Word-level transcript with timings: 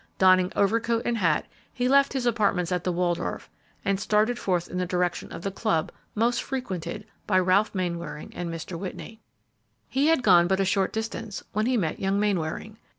Donning 0.17 0.51
overcoat 0.55 1.03
and 1.05 1.19
hat, 1.19 1.45
he 1.71 1.87
left 1.87 2.13
his 2.13 2.25
apartments 2.25 2.71
at 2.71 2.83
the 2.83 2.91
Waldorf; 2.91 3.51
and 3.85 3.99
started 3.99 4.39
forth 4.39 4.67
in 4.67 4.79
the 4.79 4.85
direction 4.87 5.31
of 5.31 5.43
the 5.43 5.51
club 5.51 5.91
most 6.15 6.41
frequented 6.41 7.05
by 7.27 7.37
Ralph 7.37 7.75
Mainwaring 7.75 8.31
and 8.33 8.49
Mr. 8.49 8.79
Whitney. 8.79 9.21
He 9.87 10.07
had 10.07 10.23
gone 10.23 10.47
but 10.47 10.59
a 10.59 10.65
short 10.65 10.91
distance 10.91 11.43
when 11.53 11.67
he 11.67 11.77
met 11.77 11.99
young 11.99 12.19
Mainwaring. 12.19 12.77